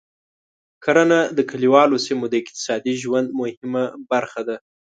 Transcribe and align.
کرنه 0.83 1.19
د 1.37 1.39
کليوالو 1.49 1.97
سیمو 2.05 2.25
د 2.29 2.33
اقتصادي 2.41 2.93
ژوند 3.03 3.27
مهمه 3.39 3.83
برخه 4.11 4.41
ده. 4.47 4.55